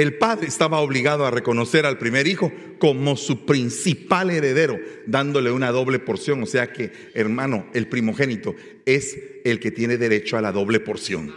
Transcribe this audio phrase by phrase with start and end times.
[0.00, 5.70] el padre estaba obligado a reconocer al primer hijo como su principal heredero, dándole una
[5.72, 6.42] doble porción.
[6.42, 8.54] O sea que, hermano, el primogénito
[8.86, 11.34] es el que tiene derecho a la doble porción.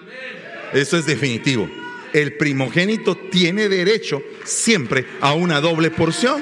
[0.72, 1.70] Eso es definitivo.
[2.14, 6.42] El primogénito tiene derecho siempre a una doble porción.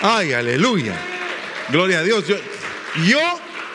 [0.00, 0.98] Ay, aleluya.
[1.70, 2.26] Gloria a Dios.
[2.26, 2.36] Yo,
[3.06, 3.20] yo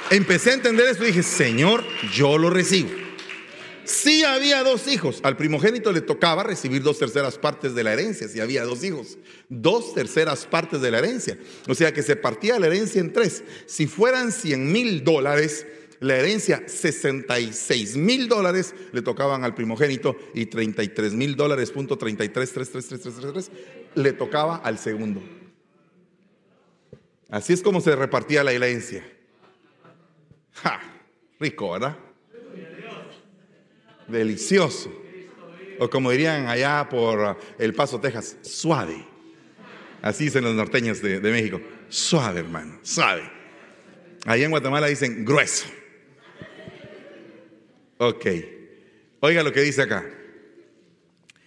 [0.10, 3.07] empecé a entender esto y dije, Señor, yo lo recibo.
[3.88, 8.28] Si había dos hijos, al primogénito le tocaba recibir dos terceras partes de la herencia,
[8.28, 11.40] si había dos hijos, dos terceras partes de la herencia.
[11.70, 13.46] O sea que se partía la herencia en tres.
[13.66, 15.66] Si fueran 100 mil dólares,
[16.02, 22.52] la herencia, 66 mil dólares le tocaban al primogénito y 33 mil dólares, punto 33,
[22.52, 23.52] 3, 3, 3, 3, 3, 3,
[23.96, 25.24] le tocaba al segundo.
[27.30, 29.10] Así es como se repartía la herencia.
[30.56, 30.82] Ja,
[31.40, 31.98] rico, ¿verdad?
[34.08, 34.92] Delicioso.
[35.80, 39.06] O como dirían allá por El Paso, Texas, suave.
[40.02, 41.62] Así dicen los norteños de, de México.
[41.90, 43.30] Suave, hermano, suave.
[44.26, 45.68] Allá en Guatemala dicen grueso.
[47.98, 48.26] Ok.
[49.20, 50.06] Oiga lo que dice acá.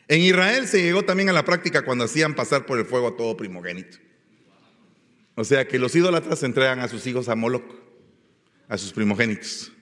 [0.08, 3.16] En Israel se llegó también a la práctica cuando hacían pasar por el fuego a
[3.16, 3.98] todo primogénito.
[5.36, 7.74] O sea que los idólatras entregan a sus hijos a Moloch,
[8.68, 9.72] a sus primogénitos.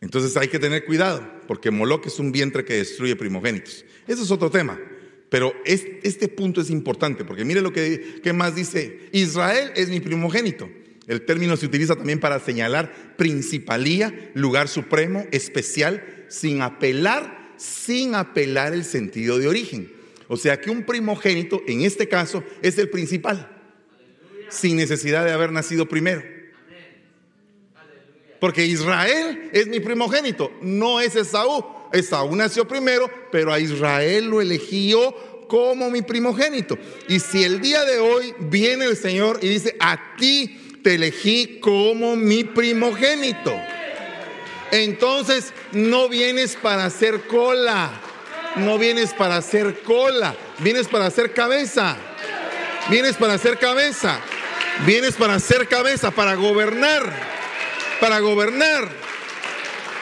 [0.00, 3.84] Entonces hay que tener cuidado, porque Moloch es un vientre que destruye primogénitos.
[4.06, 4.78] Eso es otro tema.
[5.28, 10.00] Pero este punto es importante, porque mire lo que, que más dice, Israel es mi
[10.00, 10.68] primogénito.
[11.06, 18.72] El término se utiliza también para señalar principalía, lugar supremo, especial, sin apelar, sin apelar
[18.72, 19.92] el sentido de origen.
[20.28, 23.50] O sea que un primogénito, en este caso, es el principal,
[24.48, 26.22] sin necesidad de haber nacido primero.
[28.40, 31.64] Porque Israel es mi primogénito, no es Esaú.
[31.92, 35.14] Esaú nació primero, pero a Israel lo eligió
[35.46, 36.78] como mi primogénito.
[37.08, 41.58] Y si el día de hoy viene el Señor y dice, a ti te elegí
[41.60, 43.54] como mi primogénito.
[44.70, 47.90] Entonces no vienes para hacer cola,
[48.56, 51.96] no vienes para hacer cola, vienes para hacer cabeza,
[52.88, 54.20] vienes para hacer cabeza,
[54.86, 57.39] vienes para hacer cabeza, para gobernar
[58.00, 58.88] para gobernar.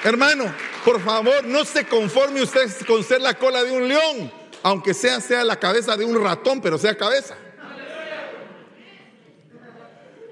[0.05, 0.55] Hermano,
[0.85, 4.33] por favor, no se conforme usted con ser la cola de un león,
[4.63, 7.37] aunque sea sea la cabeza de un ratón, pero sea cabeza.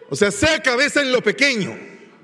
[0.09, 1.77] O sea, sea cabeza en lo pequeño.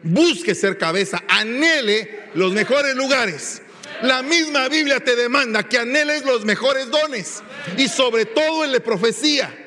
[0.05, 3.63] Busque ser cabeza, anhele los mejores lugares.
[4.03, 7.43] La misma Biblia te demanda que anheles los mejores dones
[7.77, 9.62] y sobre todo el de profecía.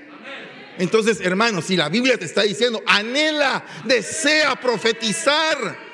[0.78, 5.86] Entonces, hermanos, si la Biblia te está diciendo, anhela, desea profetizar.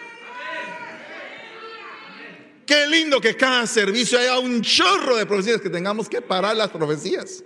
[2.65, 6.69] Qué lindo que cada servicio haya un chorro de profecías, que tengamos que parar las
[6.69, 7.43] profecías.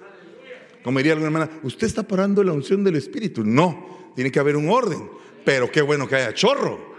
[0.84, 3.44] Como diría alguna hermana, usted está parando la unción del Espíritu.
[3.44, 5.10] No, tiene que haber un orden.
[5.44, 6.96] Pero qué bueno que haya chorro.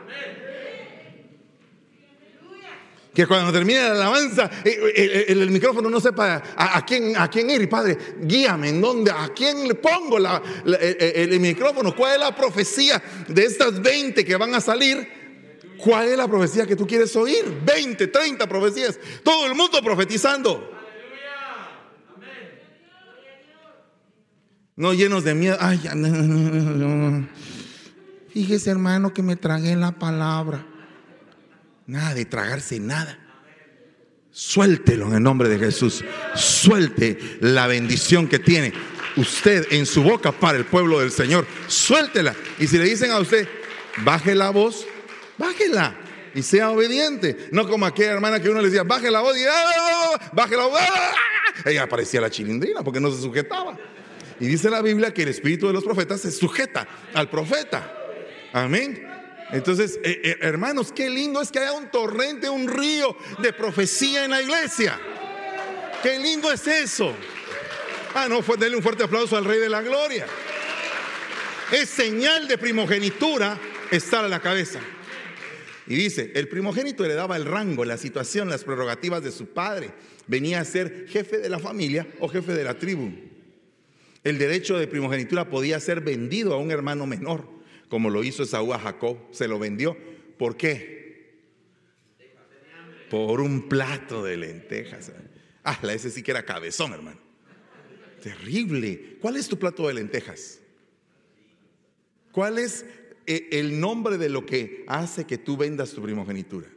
[3.17, 7.31] Que cuando termine la alabanza, eh, eh, el, el, micrófono no sepa a, quién, a
[7.31, 7.67] quién ir.
[7.67, 11.97] Padre, guíame en dónde, a quién le pongo el, micrófono.
[11.97, 15.09] ¿Cuál es la profecía de estas 20 que van a salir?
[15.79, 17.63] ¿Cuál es la profecía que tú quieres oír?
[17.65, 19.01] 20, 30 profecías.
[19.23, 20.73] Todo el mundo profetizando.
[24.77, 25.57] No llenos de miedo.
[25.59, 27.29] Ay, no, no,
[28.29, 30.76] Fíjese, hermano, que me tragué la palabra.
[31.87, 33.19] Nada de tragarse nada.
[34.31, 36.05] Suéltelo en el nombre de Jesús.
[36.35, 38.73] Suelte la bendición que tiene
[39.17, 41.47] usted en su boca para el pueblo del Señor.
[41.69, 42.35] Suéltela.
[42.59, 43.49] Y si le dicen a usted,
[44.05, 44.87] baje la voz,
[45.39, 45.97] bájela
[46.35, 47.49] y sea obediente.
[47.51, 50.31] No como aquella hermana que uno le decía, baje la voz y ¡ah!
[50.33, 50.81] baje la voz.
[50.81, 51.13] ¡ah!
[51.65, 53.79] Ella aparecía la chilindrina porque no se sujetaba.
[54.39, 57.91] Y dice la Biblia que el espíritu de los profetas se sujeta al profeta.
[58.53, 59.16] Amén.
[59.53, 64.25] Entonces, eh, eh, hermanos, qué lindo es que haya un torrente, un río de profecía
[64.25, 64.99] en la iglesia.
[66.03, 67.15] Qué lindo es eso.
[68.15, 70.27] Ah, no, fue denle un fuerte aplauso al Rey de la Gloria.
[71.73, 73.59] Es señal de primogenitura
[73.91, 74.81] estar a la cabeza.
[75.87, 79.91] Y dice, el primogénito heredaba el rango, la situación, las prerrogativas de su padre.
[80.27, 83.13] Venía a ser jefe de la familia o jefe de la tribu.
[84.25, 87.56] El derecho de primogenitura podía ser vendido a un hermano menor
[87.89, 89.97] como lo hizo Esaú a Jacob, se lo vendió.
[90.39, 91.07] ¿Por qué?
[93.11, 95.13] Por un plato de lentejas.
[95.63, 97.21] Ah, ese sí que era cabezón, hermano.
[98.23, 99.19] Terrible.
[99.21, 100.61] ¿Cuál es tu plato de lentejas?
[102.33, 102.85] ¿Cuál es
[103.27, 106.69] eh, el nombre de lo que hace que tú vendas tu primogenitura?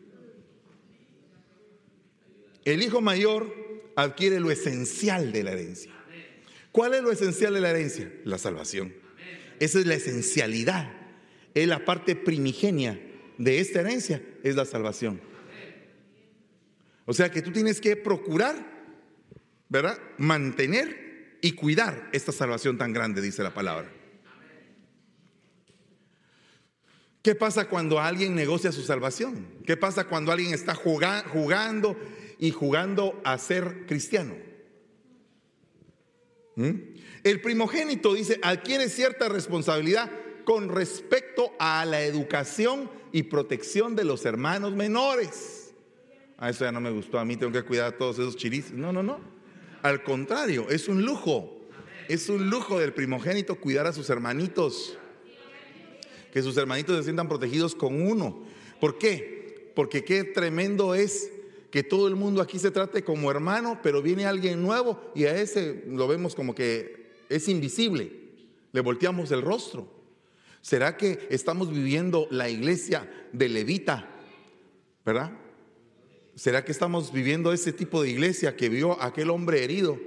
[2.65, 5.91] El hijo mayor adquiere lo esencial de la herencia.
[6.71, 8.11] ¿Cuál es lo esencial de la herencia?
[8.25, 8.93] La salvación.
[9.59, 10.98] Esa es la esencialidad.
[11.53, 12.99] Es la parte primigenia
[13.37, 15.21] de esta herencia, es la salvación.
[17.05, 18.55] O sea que tú tienes que procurar,
[19.67, 19.97] ¿verdad?
[20.17, 23.91] Mantener y cuidar esta salvación tan grande, dice la palabra.
[27.21, 29.47] ¿Qué pasa cuando alguien negocia su salvación?
[29.65, 31.97] ¿Qué pasa cuando alguien está jugando
[32.37, 34.35] y jugando a ser cristiano?
[36.55, 36.71] ¿Mm?
[37.23, 40.09] El primogénito dice, adquiere cierta responsabilidad
[40.49, 45.75] con respecto a la educación y protección de los hermanos menores.
[46.39, 48.35] A ah, eso ya no me gustó, a mí tengo que cuidar a todos esos
[48.35, 48.71] chiris.
[48.71, 49.19] No, no, no.
[49.83, 51.55] Al contrario, es un lujo.
[52.07, 54.97] Es un lujo del primogénito cuidar a sus hermanitos
[56.33, 58.41] que sus hermanitos se sientan protegidos con uno.
[58.81, 59.71] ¿Por qué?
[59.75, 61.31] Porque qué tremendo es
[61.69, 65.39] que todo el mundo aquí se trate como hermano, pero viene alguien nuevo y a
[65.39, 68.11] ese lo vemos como que es invisible.
[68.71, 69.98] Le volteamos el rostro.
[70.61, 74.09] ¿Será que estamos viviendo la iglesia de Levita?
[75.05, 75.31] ¿Verdad?
[76.35, 79.99] ¿Será que estamos viviendo ese tipo de iglesia que vio a aquel hombre herido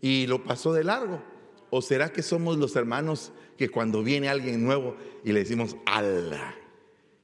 [0.00, 1.22] y lo pasó de largo?
[1.70, 6.56] ¿O será que somos los hermanos que cuando viene alguien nuevo y le decimos, ¡ala!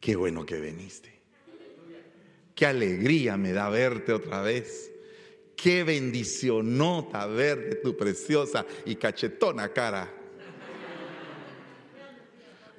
[0.00, 1.18] ¡Qué bueno que viniste!
[2.54, 4.92] ¡Qué alegría me da verte otra vez!
[5.56, 10.17] ¡Qué bendicionota verte tu preciosa y cachetona cara!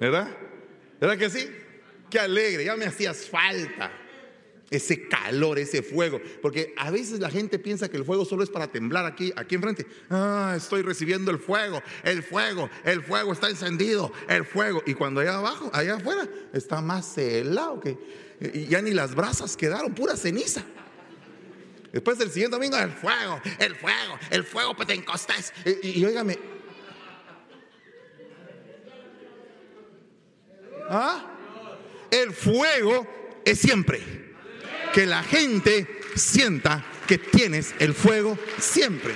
[0.00, 0.28] ¿Verdad?
[0.98, 1.48] ¿Verdad que sí?
[2.08, 2.64] ¡Qué alegre!
[2.64, 3.92] Ya me hacías falta
[4.70, 6.20] ese calor, ese fuego.
[6.40, 9.56] Porque a veces la gente piensa que el fuego solo es para temblar aquí, aquí
[9.56, 9.86] enfrente.
[10.08, 14.82] Ah, estoy recibiendo el fuego, el fuego, el fuego está encendido, el fuego.
[14.86, 17.98] Y cuando allá abajo, allá afuera, está más helado que
[18.68, 20.64] ya ni las brasas quedaron, pura ceniza.
[21.92, 25.52] Después del siguiente domingo, el fuego, el fuego, el fuego pentecostés.
[25.64, 26.59] Y, y, y óigame.
[30.90, 31.24] ¿Ah?
[32.10, 33.06] El fuego
[33.44, 34.02] es siempre
[34.92, 39.14] que la gente sienta que tienes el fuego siempre,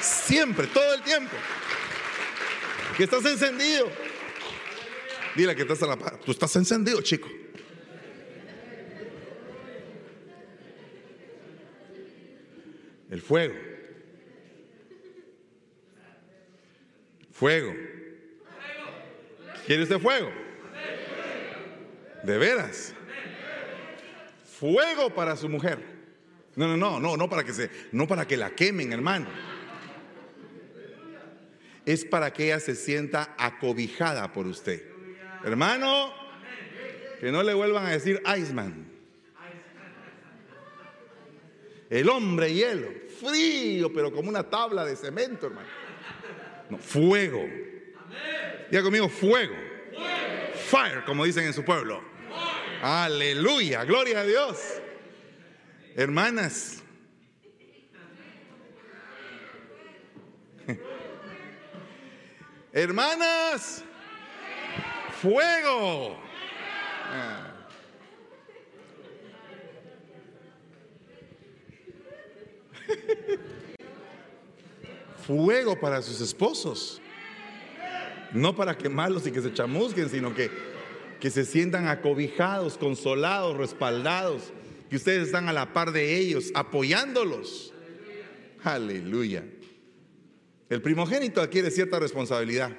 [0.00, 1.36] siempre, todo el tiempo.
[2.96, 3.90] Que estás encendido.
[5.36, 6.18] Dile que estás a la par.
[6.20, 7.28] Tú estás encendido, chico.
[13.10, 13.54] El fuego.
[17.30, 17.74] Fuego.
[19.66, 20.43] ¿Quiere usted fuego?
[22.24, 22.94] De veras
[24.64, 25.78] fuego para su mujer.
[26.56, 29.26] No, no, no, no, no para que se, no para que la quemen, hermano.
[31.84, 34.82] Es para que ella se sienta acobijada por usted.
[35.44, 36.14] Hermano,
[37.20, 38.90] que no le vuelvan a decir Iceman.
[41.90, 42.88] El hombre hielo,
[43.20, 45.68] frío, pero como una tabla de cemento, hermano.
[46.70, 47.46] No, fuego.
[48.70, 49.54] Ya conmigo, fuego.
[50.70, 52.13] Fire, como dicen en su pueblo.
[52.86, 54.58] Aleluya, gloria a Dios.
[55.96, 56.82] Hermanas,
[62.74, 63.82] hermanas,
[65.22, 66.18] fuego.
[75.26, 77.00] Fuego para sus esposos.
[78.32, 80.73] No para quemarlos y que se chamusquen, sino que
[81.24, 84.52] que se sientan acobijados, consolados, respaldados,
[84.90, 87.72] que ustedes están a la par de ellos, apoyándolos.
[88.62, 89.42] Aleluya.
[90.68, 92.76] El primogénito adquiere cierta responsabilidad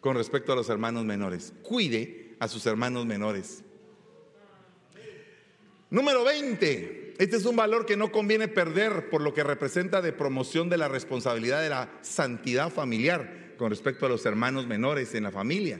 [0.00, 1.52] con respecto a los hermanos menores.
[1.62, 3.62] Cuide a sus hermanos menores.
[5.90, 7.16] Número 20.
[7.18, 10.78] Este es un valor que no conviene perder por lo que representa de promoción de
[10.78, 15.78] la responsabilidad de la santidad familiar con respecto a los hermanos menores en la familia.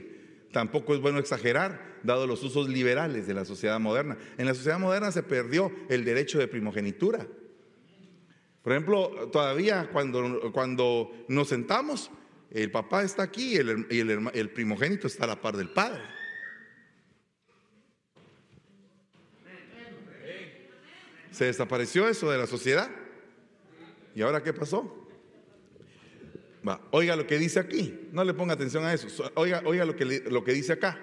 [0.51, 4.17] Tampoco es bueno exagerar, dado los usos liberales de la sociedad moderna.
[4.37, 7.25] En la sociedad moderna se perdió el derecho de primogenitura.
[8.61, 12.11] Por ejemplo, todavía cuando, cuando nos sentamos,
[12.51, 16.01] el papá está aquí y el, primogénito está a la par del padre.
[21.31, 22.91] Se desapareció eso de la sociedad.
[24.13, 25.00] ¿Y ahora qué pasó?
[26.91, 30.05] Oiga lo que dice aquí, no le ponga atención a eso, oiga, oiga lo, que,
[30.05, 30.99] lo que dice acá.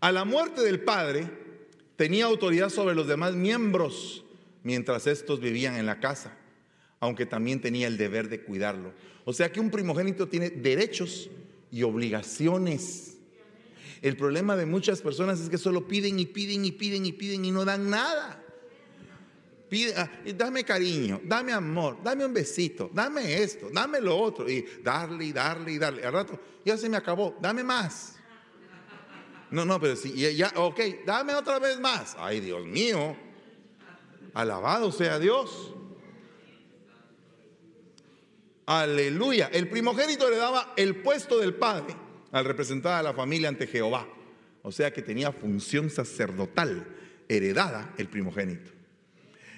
[0.00, 1.28] A la muerte del padre
[1.96, 4.24] tenía autoridad sobre los demás miembros
[4.62, 6.36] mientras estos vivían en la casa,
[7.00, 8.92] aunque también tenía el deber de cuidarlo.
[9.24, 11.30] O sea que un primogénito tiene derechos
[11.70, 13.16] y obligaciones.
[14.02, 17.44] El problema de muchas personas es que solo piden y piden y piden y piden
[17.44, 18.43] y no dan nada
[19.96, 25.26] ah, dame cariño, dame amor, dame un besito, dame esto, dame lo otro, y darle
[25.26, 26.04] y darle y darle.
[26.04, 28.16] Al rato, ya se me acabó, dame más.
[29.50, 32.16] No, no, pero si ya, ok, dame otra vez más.
[32.18, 33.16] Ay, Dios mío,
[34.34, 35.72] alabado sea Dios.
[38.66, 39.50] Aleluya.
[39.52, 41.94] El primogénito le daba el puesto del padre
[42.32, 44.08] al representar a la familia ante Jehová.
[44.62, 46.86] O sea que tenía función sacerdotal
[47.28, 48.73] heredada el primogénito.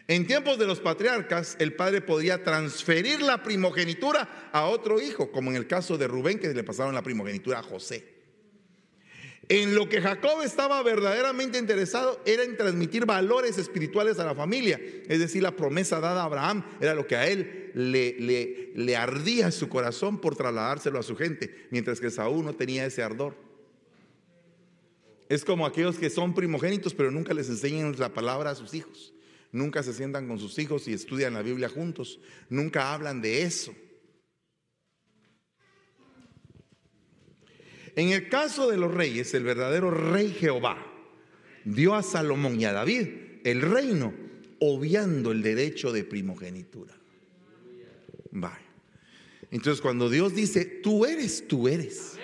[0.09, 5.51] En tiempos de los patriarcas, el padre podía transferir la primogenitura a otro hijo, como
[5.51, 8.17] en el caso de Rubén, que le pasaron la primogenitura a José.
[9.49, 14.81] En lo que Jacob estaba verdaderamente interesado era en transmitir valores espirituales a la familia.
[15.09, 19.53] Es decir, la promesa dada a Abraham era lo que a él le, le, ardía
[19.53, 23.37] su corazón por trasladárselo a su gente, mientras que Saúl no tenía ese ardor.
[25.29, 29.13] Es como aquellos que son primogénitos pero nunca les enseñan la palabra a sus hijos.
[29.57, 32.21] Nunca se sientan con sus hijos y estudian la Biblia juntos.
[32.51, 33.75] Nunca hablan de eso.
[37.95, 40.77] En el caso de los reyes, el verdadero rey Jehová
[41.65, 43.09] dio a Salomón y a David
[43.45, 44.13] el reino,
[44.61, 46.95] obviando el derecho de primogenitura.
[48.33, 48.61] Vaya.
[49.51, 52.19] Entonces, cuando Dios dice, tú eres, tú eres.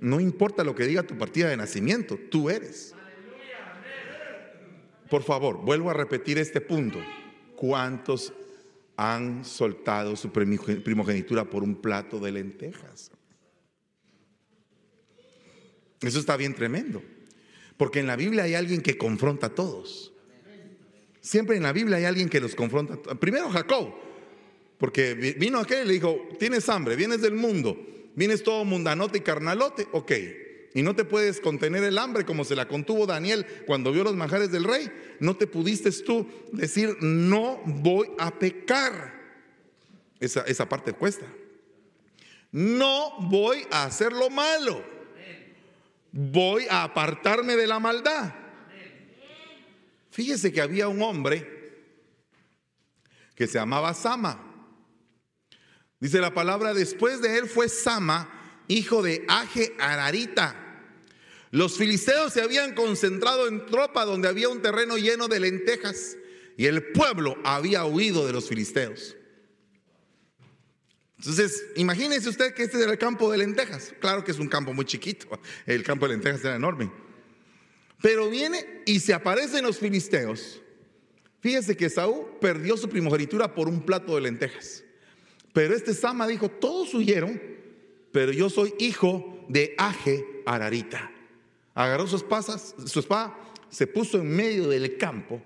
[0.00, 2.94] No importa lo que diga tu partida de nacimiento, tú eres.
[5.08, 6.98] Por favor, vuelvo a repetir este punto.
[7.56, 8.32] ¿Cuántos
[8.96, 13.10] han soltado su primogenitura por un plato de lentejas?
[16.00, 17.02] Eso está bien tremendo.
[17.76, 20.12] Porque en la Biblia hay alguien que confronta a todos.
[21.20, 22.96] Siempre en la Biblia hay alguien que los confronta.
[23.18, 23.94] Primero Jacob,
[24.78, 27.76] porque vino aquel y le dijo, tienes hambre, vienes del mundo,
[28.14, 30.12] vienes todo mundanote y carnalote, ok.
[30.74, 34.14] Y no te puedes contener el hambre como se la contuvo Daniel cuando vio los
[34.14, 34.90] manjares del rey.
[35.20, 39.16] No te pudiste tú decir, no voy a pecar.
[40.20, 41.26] Esa, esa parte cuesta.
[42.50, 44.84] No voy a hacer lo malo.
[46.12, 48.34] Voy a apartarme de la maldad.
[50.10, 51.58] Fíjese que había un hombre
[53.34, 54.44] que se llamaba Sama.
[56.00, 58.37] Dice la palabra, después de él fue Sama,
[58.68, 60.64] hijo de Aje Ararita.
[61.50, 66.16] Los filisteos se habían concentrado en tropa donde había un terreno lleno de lentejas
[66.56, 69.16] y el pueblo había huido de los filisteos.
[71.18, 73.94] Entonces, imagínese usted que este era el campo de lentejas.
[74.00, 76.92] Claro que es un campo muy chiquito, el campo de lentejas era enorme.
[78.00, 80.60] Pero viene y se aparecen los filisteos.
[81.40, 84.84] Fíjese que Saúl perdió su primogenitura por un plato de lentejas.
[85.52, 87.40] Pero este Sama dijo, todos huyeron,
[88.12, 91.10] pero yo soy hijo de Aje Ararita.
[91.74, 93.38] Agarró sus pasas, su espada,
[93.70, 95.42] se puso en medio del campo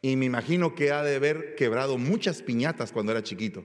[0.00, 3.64] y me imagino que ha de haber quebrado muchas piñatas cuando era chiquito.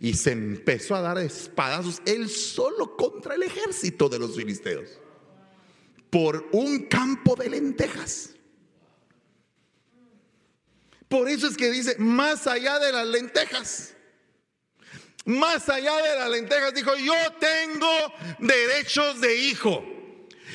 [0.00, 4.98] Y se empezó a dar espadazos él solo contra el ejército de los filisteos.
[6.10, 8.30] Por un campo de lentejas.
[11.08, 13.94] Por eso es que dice, más allá de las lentejas.
[15.24, 19.94] Más allá de las lentejas, dijo, yo tengo derechos de hijo.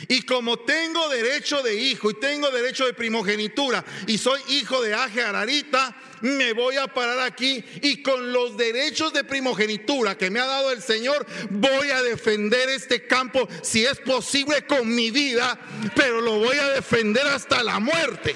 [0.08, 4.94] Y como tengo derecho de hijo y tengo derecho de primogenitura y soy hijo de
[4.94, 10.40] Aje Ararita, me voy a parar aquí y con los derechos de primogenitura que me
[10.40, 15.60] ha dado el Señor, voy a defender este campo si es posible con mi vida,
[15.96, 18.36] pero lo voy a defender hasta la muerte.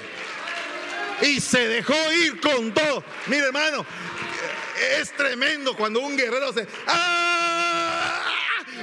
[1.21, 3.03] Y se dejó ir con todo.
[3.27, 3.85] Mire hermano,
[5.01, 6.67] es tremendo cuando un guerrero se...
[6.87, 8.23] ¡Ah!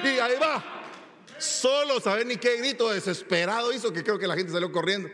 [0.03, 0.81] Y ahí va.
[1.39, 5.09] Solo saber ni qué grito desesperado hizo que creo que la gente salió corriendo.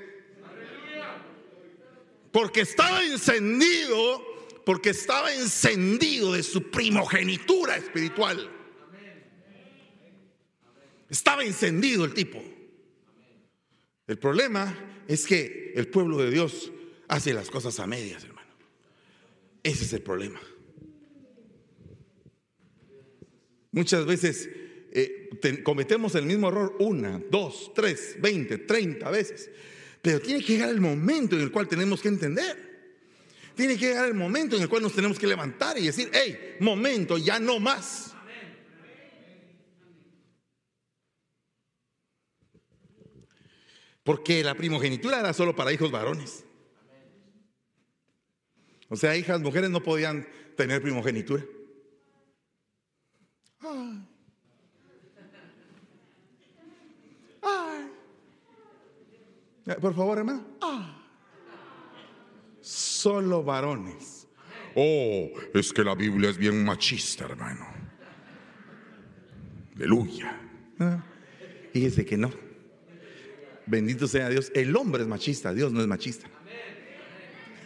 [2.33, 4.23] Porque estaba encendido,
[4.65, 8.51] porque estaba encendido de su primogenitura espiritual.
[11.09, 12.43] Estaba encendido el tipo.
[14.07, 14.77] El problema
[15.09, 16.73] es que el pueblo de Dios
[17.09, 18.51] hace las cosas a medias, hermano.
[19.63, 20.41] Ese es el problema.
[23.77, 24.49] Muchas veces
[24.91, 25.29] eh,
[25.63, 29.51] cometemos el mismo error una, dos, tres, veinte, treinta veces.
[30.01, 32.57] Pero tiene que llegar el momento en el cual tenemos que entender.
[33.55, 36.57] Tiene que llegar el momento en el cual nos tenemos que levantar y decir, hey,
[36.59, 38.15] momento, ya no más.
[44.05, 46.45] Porque la primogenitura era solo para hijos varones.
[48.89, 51.45] O sea, hijas mujeres no podían tener primogenitura.
[59.81, 60.45] Por favor, hermano.
[62.61, 64.29] solo varones.
[64.75, 67.67] Oh, es que la Biblia es bien machista, hermano.
[69.75, 70.41] Aleluya.
[70.79, 71.05] Ah,
[71.73, 72.31] Fíjese que no.
[73.67, 74.53] Bendito sea Dios.
[74.55, 76.29] El hombre es machista, Dios no es machista.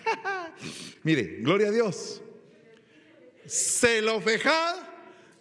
[1.02, 2.22] Mire, gloria a Dios.
[3.46, 4.76] Zelofejad,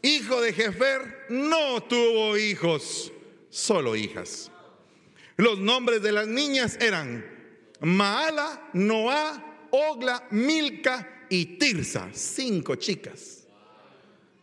[0.01, 3.11] hijo de Jefer, no tuvo hijos,
[3.49, 4.51] solo hijas.
[5.39, 7.25] Los nombres de las niñas eran
[7.79, 12.09] Maala, Noá, Ogla, Milca y Tirsa.
[12.11, 13.47] Cinco chicas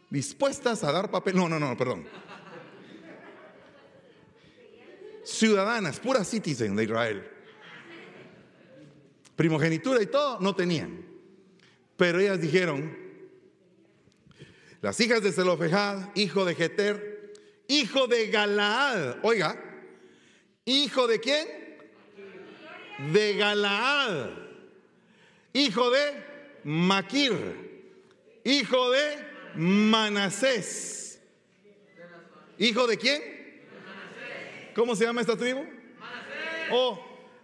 [0.08, 1.36] dispuestas a dar papel.
[1.36, 2.06] No, no, no, perdón.
[5.22, 7.30] Ciudadanas, puras citizen de Israel.
[9.36, 11.04] Primogenitura y todo no tenían.
[11.98, 12.96] Pero ellas dijeron,
[14.80, 17.34] las hijas de Zelofejad, hijo de Jeter,
[17.68, 19.65] hijo de Galaad, oiga,
[20.66, 21.48] hijo de quién?
[23.12, 24.30] De Galaad,
[25.52, 26.24] hijo de
[26.64, 27.32] Maquir,
[28.44, 29.16] hijo de
[29.54, 31.20] Manasés.
[32.58, 33.22] ¿Hijo de quién?
[34.74, 35.64] ¿Cómo se llama esta tribu?
[36.72, 36.98] Oh,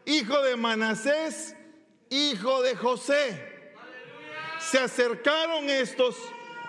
[0.05, 1.55] hijo de Manasés,
[2.11, 3.53] hijo de José.
[4.59, 6.17] Se acercaron estos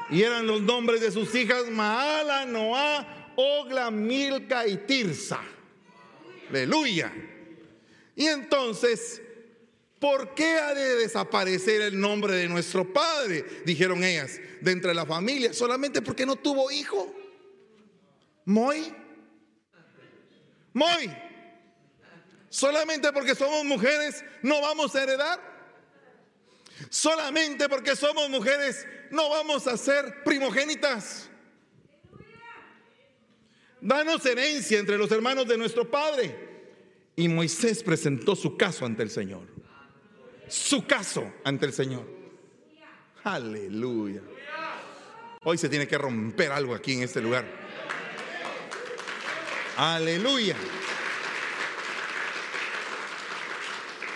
[0.10, 5.40] y eran los nombres de sus hijas Maala, Noá, Ogla, Milca y Tirsa.
[6.54, 7.12] Aleluya.
[8.16, 9.20] Y entonces,
[10.00, 13.44] ¿por qué ha de desaparecer el nombre de nuestro padre?
[13.66, 17.12] Dijeron ellas, de entre la familia, solamente porque no tuvo hijo.
[18.46, 18.94] Moy.
[20.74, 21.12] Moy.
[22.50, 25.42] Solamente porque somos mujeres no vamos a heredar.
[26.92, 31.32] Solamente porque somos mujeres no vamos a ser primogénitas.
[33.84, 36.43] Danos herencia entre los hermanos de nuestro Padre.
[37.16, 39.48] Y Moisés presentó su caso ante el Señor.
[40.48, 42.06] Su caso ante el Señor.
[43.24, 44.22] Aleluya.
[45.44, 47.46] Hoy se tiene que romper algo aquí en este lugar.
[49.78, 50.56] Aleluya.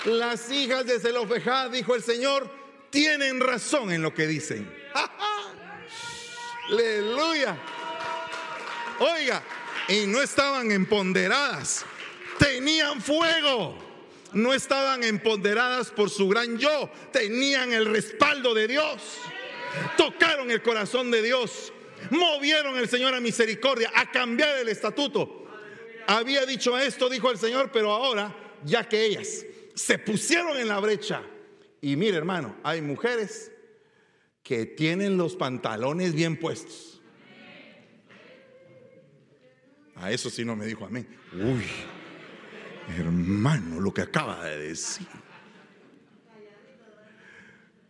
[0.06, 2.50] Las hijas de Zelofejad, dijo el Señor,
[2.90, 4.72] tienen razón en lo que dicen.
[6.70, 7.58] Aleluya.
[9.00, 9.44] Oiga,
[9.90, 11.86] y no estaban empoderadas,
[12.48, 13.78] tenían fuego.
[14.34, 19.20] No estaban empoderadas por su gran yo, tenían el respaldo de Dios.
[19.98, 21.72] Tocaron el corazón de Dios,
[22.10, 25.46] movieron el Señor a misericordia, a cambiar el estatuto.
[26.08, 30.80] Había dicho esto, dijo el Señor, pero ahora, ya que ellas se pusieron en la
[30.80, 31.22] brecha,
[31.82, 33.52] y mire hermano, hay mujeres
[34.44, 37.02] que tienen los pantalones bien puestos.
[39.96, 41.08] A eso sí no me dijo amén.
[41.34, 41.64] Uy,
[42.88, 45.08] hermano, lo que acaba de decir.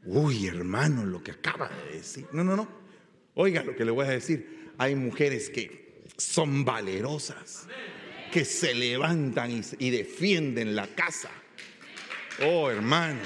[0.05, 2.27] Uy, hermano, lo que acaba de decir.
[2.31, 2.67] No, no, no.
[3.35, 4.71] Oiga lo que le voy a decir.
[4.77, 7.67] Hay mujeres que son valerosas,
[8.31, 11.29] que se levantan y, y defienden la casa.
[12.43, 13.19] Oh, hermano.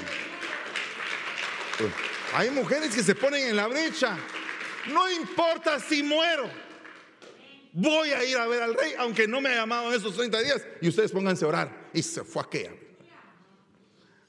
[2.34, 4.18] Hay mujeres que se ponen en la brecha.
[4.92, 6.50] No importa si muero.
[7.72, 10.42] Voy a ir a ver al rey, aunque no me ha llamado en esos 30
[10.42, 10.66] días.
[10.80, 11.90] Y ustedes pónganse a orar.
[11.94, 12.72] Y se fue aquella.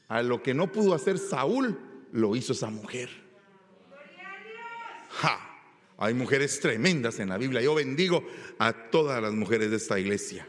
[0.07, 1.77] A lo que no pudo hacer Saúl,
[2.11, 3.09] lo hizo esa mujer.
[5.09, 5.49] Ja.
[5.97, 7.61] Hay mujeres tremendas en la Biblia.
[7.61, 8.25] Yo bendigo
[8.59, 10.47] a todas las mujeres de esta iglesia.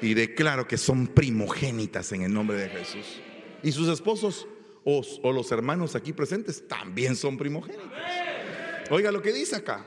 [0.00, 3.20] Y declaro que son primogénitas en el nombre de Jesús.
[3.62, 4.46] Y sus esposos
[4.84, 7.90] o, o los hermanos aquí presentes también son primogénitos.
[8.90, 9.84] Oiga lo que dice acá.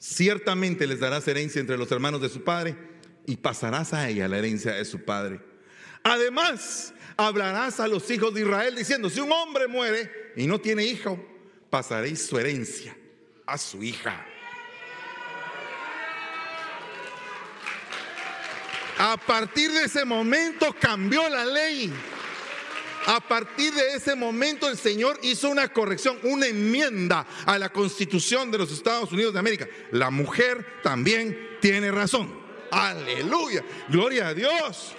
[0.00, 2.74] Ciertamente les darás herencia entre los hermanos de su padre
[3.26, 5.42] y pasarás a ella la herencia de su padre.
[6.02, 10.86] Además, hablarás a los hijos de Israel diciendo, si un hombre muere y no tiene
[10.86, 11.22] hijo,
[11.68, 12.96] pasaréis su herencia
[13.44, 14.24] a su hija.
[18.96, 21.92] A partir de ese momento cambió la ley.
[23.06, 28.50] A partir de ese momento el Señor hizo una corrección, una enmienda a la constitución
[28.50, 29.68] de los Estados Unidos de América.
[29.92, 32.32] La mujer también tiene razón.
[32.70, 33.64] Aleluya.
[33.88, 34.94] Gloria a Dios.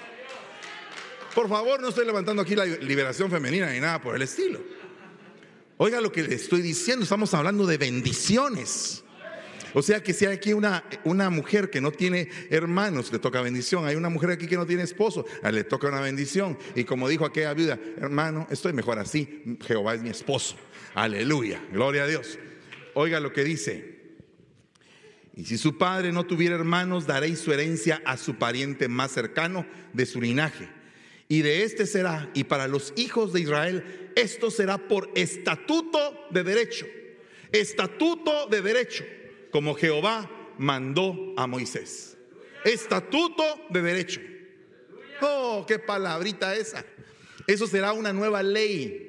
[1.36, 4.60] Por favor, no estoy levantando aquí la liberación femenina ni nada por el estilo.
[5.78, 9.04] Oiga lo que le estoy diciendo, estamos hablando de bendiciones.
[9.74, 13.42] O sea que si hay aquí una, una mujer que no tiene hermanos, le toca
[13.42, 13.86] bendición.
[13.86, 16.58] Hay una mujer aquí que no tiene esposo, le toca una bendición.
[16.76, 19.58] Y como dijo aquella viuda, hermano, estoy mejor así.
[19.66, 20.56] Jehová es mi esposo.
[20.94, 22.38] Aleluya, gloria a Dios.
[22.94, 24.02] Oiga lo que dice.
[25.36, 29.66] Y si su padre no tuviera hermanos, daréis su herencia a su pariente más cercano
[29.94, 30.70] de su linaje.
[31.30, 36.44] Y de este será, y para los hijos de Israel, esto será por estatuto de
[36.44, 36.86] derecho.
[37.54, 39.06] Estatuto de derecho,
[39.52, 42.18] como Jehová mandó a Moisés.
[42.64, 44.22] Estatuto de derecho.
[45.22, 46.84] Oh, qué palabrita esa.
[47.48, 49.08] Eso será una nueva ley.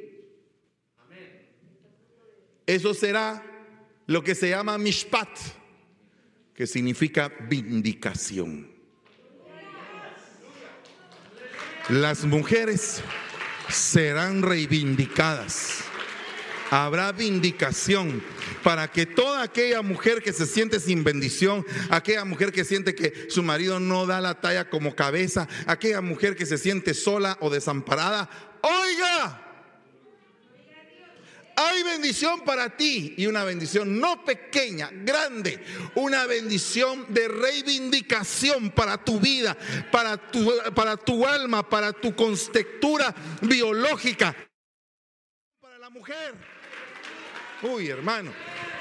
[2.67, 3.43] Eso será
[4.07, 5.29] lo que se llama mishpat,
[6.55, 8.71] que significa vindicación.
[11.89, 13.03] Las mujeres
[13.69, 15.92] serán reivindicadas.
[16.73, 18.25] Habrá vindicación
[18.63, 23.27] para que toda aquella mujer que se siente sin bendición, aquella mujer que siente que
[23.29, 27.51] su marido no da la talla como cabeza, aquella mujer que se siente sola o
[27.51, 28.31] desamparada,
[28.63, 29.43] oiga,
[31.57, 35.63] hay bendición para ti y una bendición no pequeña, grande,
[35.95, 39.59] una bendición de reivindicación para tu vida,
[39.91, 44.35] para tu, para tu alma, para tu contextura biológica,
[45.61, 46.52] para la mujer.
[47.63, 48.33] Uy, hermano,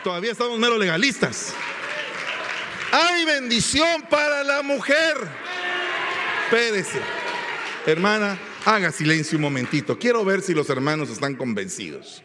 [0.03, 1.53] todavía estamos mero legalistas.
[2.91, 5.15] Hay bendición para la mujer.
[6.45, 6.99] Espérese,
[7.85, 9.99] hermana, haga silencio un momentito.
[9.99, 12.23] Quiero ver si los hermanos están convencidos.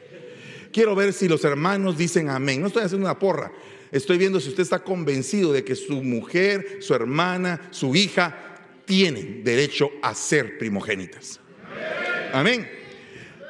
[0.73, 2.63] Quiero ver si los hermanos dicen amén.
[2.63, 3.53] No estoy haciendo una porra.
[3.93, 8.35] Estoy viendo si usted está convencido de que su mujer, su hermana, su hija
[8.87, 11.39] tienen derecho a ser primogénitas.
[12.33, 12.67] Amén.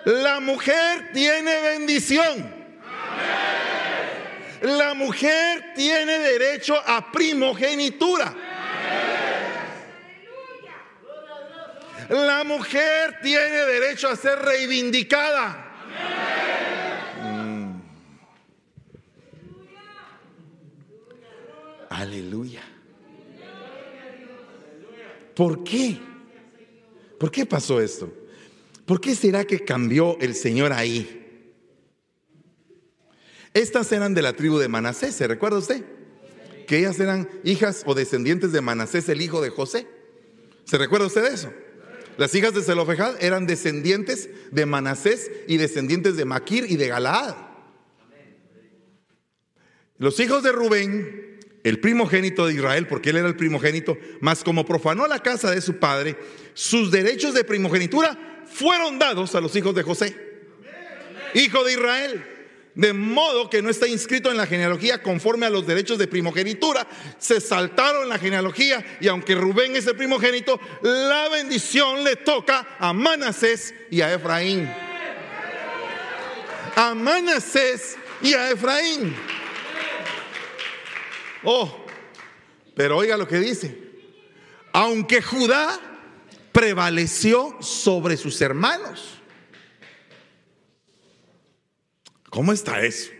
[0.04, 2.55] La mujer tiene bendición.
[4.62, 8.34] La mujer tiene derecho a primogenitura.
[12.08, 15.62] La mujer tiene derecho a ser reivindicada.
[21.90, 22.62] Aleluya.
[25.34, 25.98] ¿Por qué?
[27.18, 28.12] ¿Por qué pasó esto?
[28.84, 31.25] ¿Por qué será que cambió el Señor ahí?
[33.56, 35.82] Estas eran de la tribu de Manasés, ¿se recuerda usted?
[36.66, 39.86] Que ellas eran hijas o descendientes de Manasés, el hijo de José.
[40.64, 41.50] ¿Se recuerda usted de eso?
[42.18, 47.34] Las hijas de Zelofejad eran descendientes de Manasés y descendientes de Maquir y de Galaad.
[49.96, 54.66] Los hijos de Rubén el primogénito de Israel, porque él era el primogénito, mas como
[54.66, 56.18] profanó la casa de su padre,
[56.52, 60.14] sus derechos de primogenitura fueron dados a los hijos de José,
[61.32, 62.35] hijo de Israel.
[62.76, 66.86] De modo que no está inscrito en la genealogía conforme a los derechos de primogenitura.
[67.18, 72.92] Se saltaron la genealogía y aunque Rubén es el primogénito, la bendición le toca a
[72.92, 74.70] Manasés y a Efraín.
[76.76, 79.16] A Manasés y a Efraín.
[81.44, 81.82] Oh,
[82.74, 83.74] pero oiga lo que dice.
[84.74, 85.80] Aunque Judá
[86.52, 89.15] prevaleció sobre sus hermanos.
[92.36, 93.12] ¿Cómo está eso?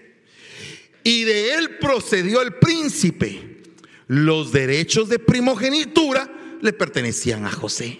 [1.02, 3.62] Y de él procedió el príncipe.
[4.08, 7.98] Los derechos de primogenitura le pertenecían a José.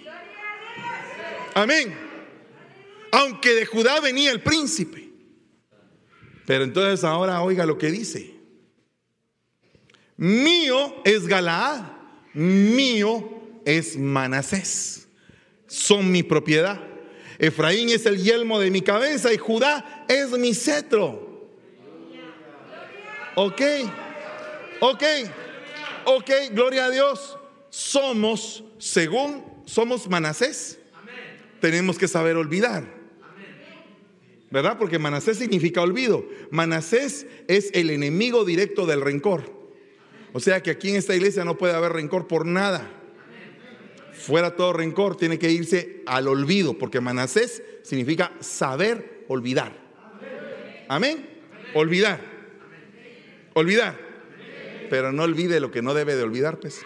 [1.55, 1.91] Amén.
[3.11, 5.09] Aunque de Judá venía el príncipe.
[6.45, 8.35] Pero entonces ahora oiga lo que dice.
[10.17, 11.81] Mío es Galaad,
[12.35, 15.07] mío es Manasés.
[15.65, 16.79] Son mi propiedad.
[17.39, 21.49] Efraín es el yelmo de mi cabeza y Judá es mi cetro.
[23.35, 23.61] Ok,
[24.79, 25.03] ok,
[26.05, 27.37] ok, gloria a Dios.
[27.69, 30.79] Somos, según somos Manasés,
[31.59, 32.97] tenemos que saber olvidar.
[34.49, 34.77] ¿Verdad?
[34.77, 36.25] Porque Manasés significa olvido.
[36.51, 39.57] Manasés es el enemigo directo del rencor.
[40.33, 42.89] O sea que aquí en esta iglesia no puede haber rencor por nada.
[44.13, 49.86] Fuera todo rencor, tiene que irse al olvido, porque Manasés significa saber olvidar.
[50.87, 51.27] Amén.
[51.73, 52.19] Olvidar.
[53.53, 53.97] Olvidar.
[54.89, 56.81] Pero no olvide lo que no debe de olvidar, pues.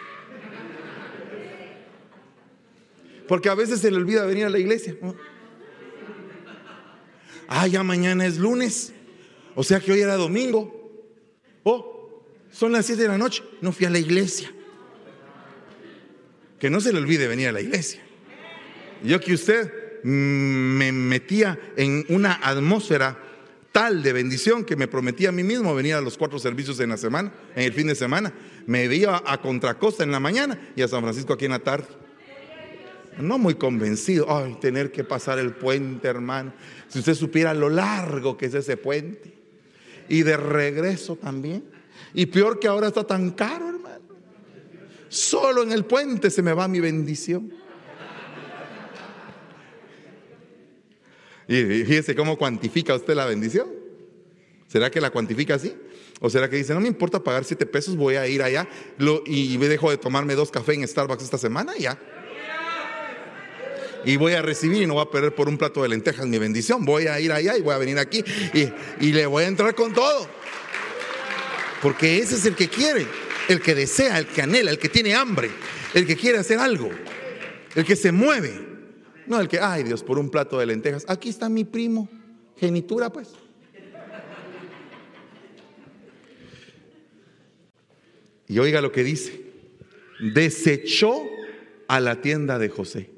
[3.28, 4.96] Porque a veces se le olvida venir a la iglesia.
[7.48, 8.92] Ah, ya mañana es lunes.
[9.54, 10.82] O sea que hoy era domingo.
[11.62, 14.52] Oh, son las 7 de la noche, no fui a la iglesia.
[16.58, 18.02] Que no se le olvide venir a la iglesia.
[19.02, 23.18] Yo que usted me metía en una atmósfera
[23.72, 26.90] tal de bendición que me prometía a mí mismo venir a los cuatro servicios en
[26.90, 28.32] la semana, en el fin de semana.
[28.66, 31.88] Me iba a Contracosta en la mañana y a San Francisco aquí en la tarde.
[33.18, 36.52] No muy convencido, ay, tener que pasar el puente, hermano.
[36.88, 39.32] Si usted supiera lo largo que es ese puente.
[40.08, 41.64] Y de regreso también.
[42.14, 44.00] Y peor que ahora está tan caro, hermano.
[45.08, 47.52] Solo en el puente se me va mi bendición.
[51.52, 53.66] Y fíjese cómo cuantifica usted la bendición.
[54.68, 55.74] ¿Será que la cuantifica así?
[56.20, 58.66] ¿O será que dice, no me importa pagar siete pesos, voy a ir allá
[59.26, 61.74] y me dejo de tomarme dos cafés en Starbucks esta semana?
[61.78, 61.98] Ya.
[64.06, 66.38] Y voy a recibir y no voy a perder por un plato de lentejas mi
[66.38, 66.86] bendición.
[66.86, 68.72] Voy a ir allá y voy a venir aquí y,
[69.04, 70.26] y le voy a entrar con todo.
[71.82, 73.06] Porque ese es el que quiere,
[73.48, 75.50] el que desea, el que anhela, el que tiene hambre,
[75.92, 76.88] el que quiere hacer algo,
[77.74, 78.71] el que se mueve.
[79.26, 81.04] No el que, ay Dios, por un plato de lentejas.
[81.08, 82.08] Aquí está mi primo,
[82.56, 83.30] genitura pues.
[88.48, 89.52] Y oiga lo que dice.
[90.34, 91.22] Desechó
[91.88, 93.10] a la tienda de José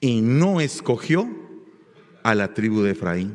[0.00, 1.28] y no escogió
[2.22, 3.34] a la tribu de Efraín,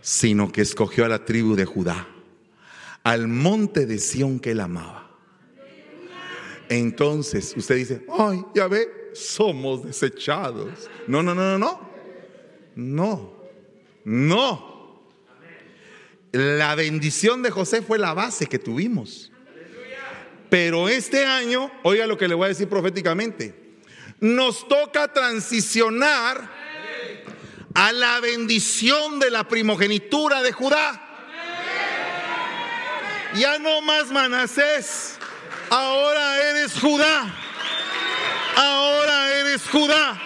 [0.00, 2.08] sino que escogió a la tribu de Judá,
[3.02, 5.03] al monte de Sión que él amaba.
[6.78, 10.90] Entonces usted dice, ay, ya ve, somos desechados.
[11.06, 11.94] No, no, no, no, no.
[12.74, 13.32] No,
[14.04, 15.04] no.
[16.32, 19.30] La bendición de José fue la base que tuvimos.
[20.50, 23.54] Pero este año, oiga lo que le voy a decir proféticamente,
[24.18, 26.50] nos toca transicionar
[27.74, 31.00] a la bendición de la primogenitura de Judá.
[33.36, 35.18] Ya no más Manasés,
[35.70, 37.26] ahora eres Judá.
[38.56, 40.20] Ahora eres Judá.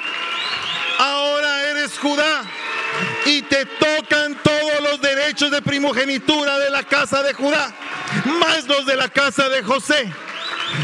[0.98, 2.42] Ahora eres Judá.
[3.26, 7.72] Y te tocan todos los derechos de primogenitura de la casa de Judá,
[8.40, 10.12] más los de la casa de José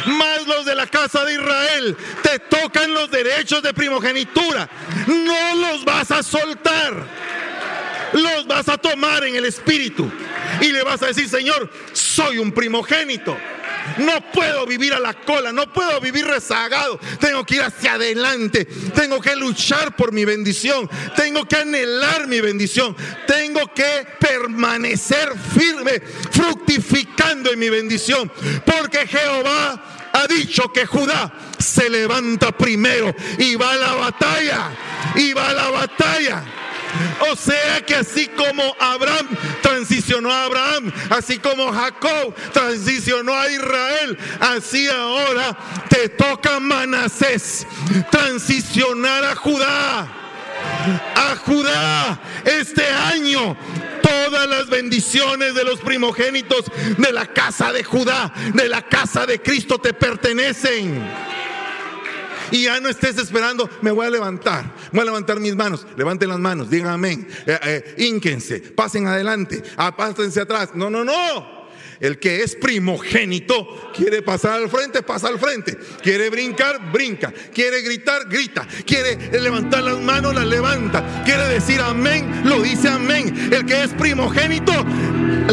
[0.07, 1.97] más los de la casa de Israel.
[2.23, 4.69] Te tocan los derechos de primogenitura.
[5.07, 6.95] No los vas a soltar.
[8.13, 10.11] Los vas a tomar en el espíritu.
[10.61, 13.37] Y le vas a decir, Señor, soy un primogénito.
[13.99, 16.99] No puedo vivir a la cola, no puedo vivir rezagado.
[17.21, 18.65] Tengo que ir hacia adelante.
[18.65, 20.89] Tengo que luchar por mi bendición.
[21.17, 22.97] Tengo que anhelar mi bendición.
[23.27, 28.31] Tengo que permanecer firme, fructificando en mi bendición.
[28.65, 34.71] Porque Jehová ha dicho que Judá se levanta primero y va a la batalla.
[35.17, 36.45] Y va a la batalla.
[37.31, 39.29] O sea que así como Abraham
[39.63, 45.57] transicionó a Abraham, así como Jacob transicionó a Israel, así ahora
[45.89, 47.67] te toca Manasés
[48.11, 50.09] transicionar a Judá.
[51.17, 53.57] A Judá este año
[54.03, 56.65] todas las bendiciones de los primogénitos
[56.99, 61.03] de la casa de Judá, de la casa de Cristo te pertenecen
[62.51, 66.29] y ya no estés esperando, me voy a levantar, voy a levantar mis manos, levanten
[66.29, 67.59] las manos, digan amén, eh,
[67.97, 70.71] eh pasen adelante, apástense atrás.
[70.75, 71.65] No, no, no.
[72.01, 75.79] El que es primogénito quiere pasar al frente, pasa al frente.
[76.03, 77.33] Quiere brincar, brinca.
[77.55, 78.67] Quiere gritar, grita.
[78.85, 81.23] Quiere levantar las manos, las levanta.
[81.25, 83.51] Quiere decir amén, lo dice amén.
[83.53, 84.73] El que es primogénito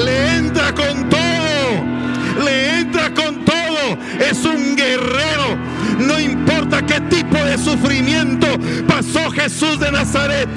[0.03, 2.43] le entra con todo.
[2.43, 3.97] Le entra con todo.
[4.19, 5.57] Es un guerrero
[6.01, 8.47] no importa qué tipo de sufrimiento
[8.87, 10.49] pasó Jesús de Nazaret.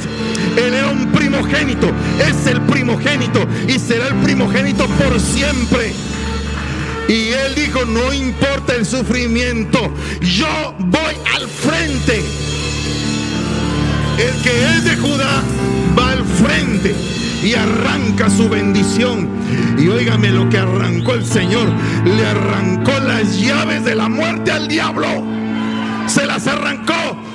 [0.57, 5.93] Él era un primogénito, es el primogénito y será el primogénito por siempre.
[7.09, 12.25] Y él dijo, no importa el sufrimiento, yo voy al frente.
[14.17, 15.43] El que es de Judá
[15.99, 16.95] va al frente
[17.43, 19.29] y arranca su bendición.
[19.77, 21.69] Y óigame lo que arrancó el Señor.
[22.05, 25.34] Le arrancó las llaves de la muerte al diablo
[26.07, 26.95] se las arrancó.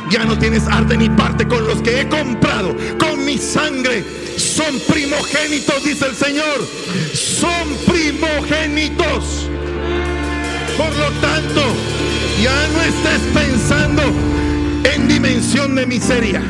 [0.10, 4.04] Ya no tienes arte ni parte con los que he comprado, con mi sangre.
[4.38, 6.68] Son primogénitos, dice el Señor.
[7.14, 9.48] Son primogénitos.
[10.78, 11.62] Por lo tanto,
[12.42, 14.02] ya no estés pensando
[14.94, 16.42] en dimensión de miseria.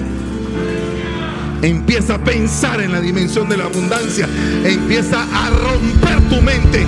[1.62, 4.30] Empieza a pensar en la dimensión de la abundancia.
[4.64, 6.86] Empieza a romper tu mente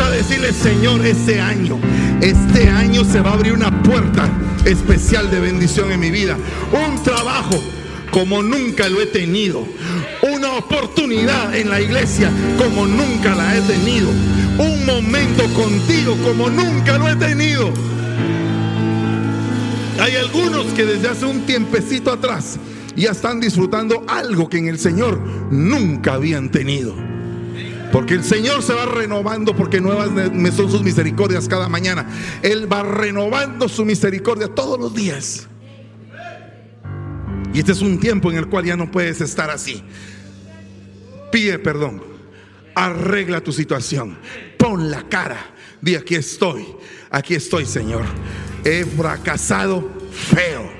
[0.00, 1.76] A decirle, Señor, este año,
[2.20, 4.30] este año se va a abrir una puerta
[4.64, 6.36] especial de bendición en mi vida.
[6.72, 7.60] Un trabajo
[8.12, 9.66] como nunca lo he tenido.
[10.22, 14.08] Una oportunidad en la iglesia como nunca la he tenido.
[14.58, 17.72] Un momento contigo como nunca lo he tenido.
[20.00, 22.58] Hay algunos que desde hace un tiempecito atrás
[22.94, 27.07] ya están disfrutando algo que en el Señor nunca habían tenido.
[27.92, 30.10] Porque el Señor se va renovando porque nuevas
[30.54, 32.06] son sus misericordias cada mañana.
[32.42, 35.48] Él va renovando su misericordia todos los días.
[37.54, 39.82] Y este es un tiempo en el cual ya no puedes estar así.
[41.32, 42.02] Pide perdón.
[42.74, 44.18] Arregla tu situación.
[44.58, 45.38] Pon la cara.
[45.80, 46.66] Di aquí estoy.
[47.10, 48.04] Aquí estoy, Señor.
[48.64, 50.78] He fracasado feo.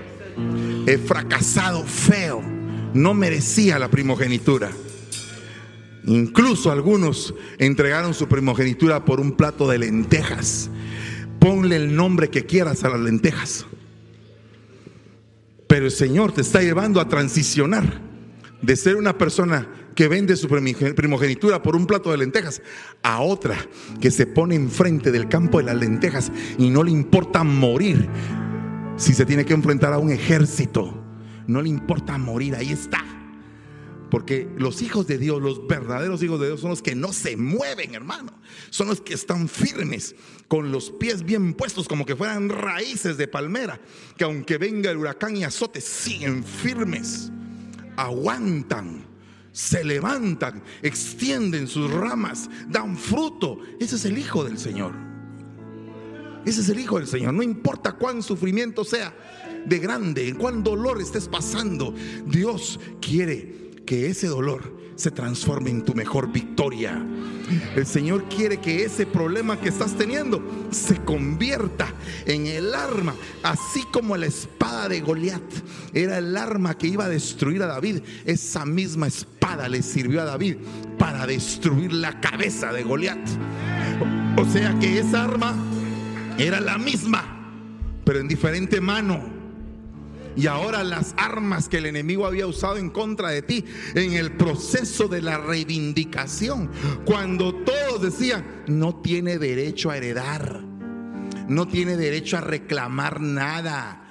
[0.87, 2.43] he fracasado feo,
[2.95, 4.71] no merecía la primogenitura.
[6.09, 10.71] Incluso algunos entregaron su primogenitura por un plato de lentejas.
[11.39, 13.67] Ponle el nombre que quieras a las lentejas.
[15.67, 18.01] Pero el Señor te está llevando a transicionar
[18.63, 22.63] de ser una persona que vende su primogenitura por un plato de lentejas
[23.03, 23.59] a otra
[24.01, 28.09] que se pone enfrente del campo de las lentejas y no le importa morir
[28.97, 31.05] si se tiene que enfrentar a un ejército.
[31.47, 33.05] No le importa morir, ahí está.
[34.11, 37.37] Porque los hijos de Dios, los verdaderos hijos de Dios, son los que no se
[37.37, 38.33] mueven, hermano.
[38.71, 40.15] Son los que están firmes,
[40.47, 43.81] con los pies bien puestos, como que fueran raíces de palmera,
[44.17, 47.31] que aunque venga el huracán y azote, siguen firmes,
[47.97, 49.05] aguantan,
[49.53, 53.59] se levantan, extienden sus ramas, dan fruto.
[53.79, 54.93] Ese es el Hijo del Señor.
[56.47, 57.35] Ese es el Hijo del Señor.
[57.35, 59.15] No importa cuán sufrimiento sea
[59.67, 61.95] de grande, cuán dolor estés pasando,
[62.25, 67.03] Dios quiere que ese dolor se transforme en tu mejor victoria.
[67.75, 71.95] El Señor quiere que ese problema que estás teniendo se convierta
[72.27, 75.43] en el arma, así como la espada de Goliat
[75.95, 78.03] era el arma que iba a destruir a David.
[78.27, 80.57] Esa misma espada le sirvió a David
[80.99, 83.27] para destruir la cabeza de Goliat.
[84.37, 85.55] O sea que esa arma
[86.37, 87.25] era la misma,
[88.05, 89.38] pero en diferente mano.
[90.39, 93.65] Y ahora las armas que el enemigo había usado en contra de ti
[93.97, 96.71] en el proceso de la reivindicación.
[97.05, 100.63] Cuando todos decían, no tiene derecho a heredar.
[101.49, 104.05] No tiene derecho a reclamar nada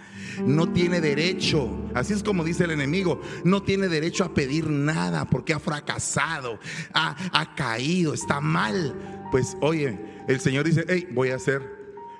[0.45, 5.25] no tiene derecho, así es como dice el enemigo, no tiene derecho a pedir nada
[5.25, 6.59] porque ha fracasado,
[6.93, 9.27] ha, caído, está mal.
[9.31, 11.63] Pues oye, el Señor dice, hey, voy a hacer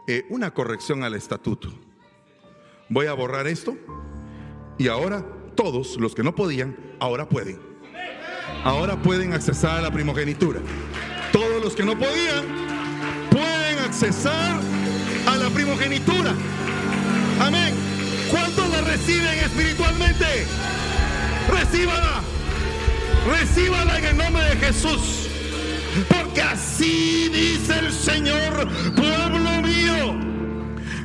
[0.08, 1.87] eh, una corrección al estatuto
[2.90, 3.78] voy a borrar esto
[4.78, 7.60] y ahora todos los que no podían, ahora pueden.
[8.64, 10.60] Ahora pueden accesar a la primogenitura.
[11.32, 12.46] Todos los que no podían
[13.30, 14.60] pueden accesar
[15.28, 16.34] a la primogenitura.
[17.40, 17.74] Amén.
[18.32, 20.26] ¿Cuántos la reciben espiritualmente?
[21.50, 22.22] Recíbala.
[23.28, 25.28] Recíbala en el nombre de Jesús.
[26.10, 30.20] Porque así dice el Señor, pueblo mío.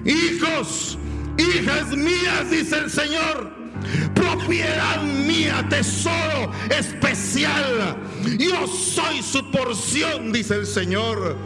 [0.04, 0.91] Hijos,
[1.38, 3.62] hijas mías, dice el Señor.
[4.14, 7.96] Propiedad mía, tesoro especial.
[8.38, 11.36] Yo soy su porción, dice el Señor.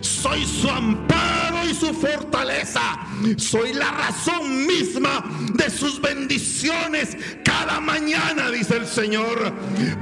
[0.00, 2.98] Soy su amparo y su fortaleza.
[3.36, 5.24] Soy la razón misma
[5.54, 9.52] de sus bendiciones cada mañana, dice el Señor.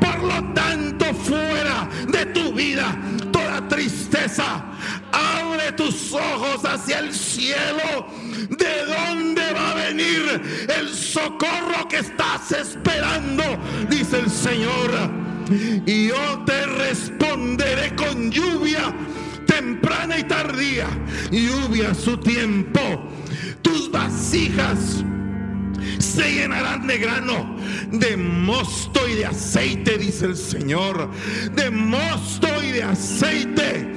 [0.00, 2.96] Por lo tanto, fuera de tu vida
[3.32, 4.64] toda tristeza.
[5.76, 8.06] Tus ojos hacia el cielo.
[8.48, 10.40] ¿De dónde va a venir
[10.78, 13.42] el socorro que estás esperando?
[13.88, 14.90] Dice el Señor.
[15.84, 18.94] Y yo te responderé con lluvia
[19.46, 20.86] temprana y tardía.
[21.30, 22.80] Lluvia a su tiempo.
[23.62, 25.04] Tus vasijas
[26.16, 27.56] se llenarán de grano,
[27.90, 31.10] de mosto y de aceite, dice el Señor.
[31.54, 33.94] De mosto y de aceite.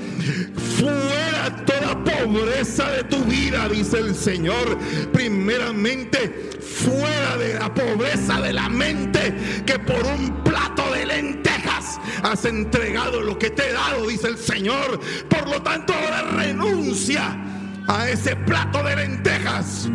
[0.77, 4.77] Fuera toda pobreza de tu vida, dice el Señor.
[5.13, 12.43] Primeramente, fuera de la pobreza de la mente, que por un plato de lentejas has
[12.43, 14.99] entregado lo que te he dado, dice el Señor.
[15.29, 17.48] Por lo tanto, ahora renuncia
[17.89, 19.89] a ese plato de lentejas.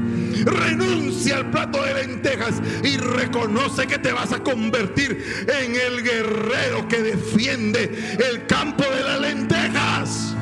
[0.45, 6.87] Renuncia al plato de lentejas y reconoce que te vas a convertir en el guerrero
[6.89, 10.35] que defiende el campo de las lentejas.